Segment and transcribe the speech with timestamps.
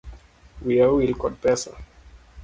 [0.63, 1.71] Wiya owil kod pesa.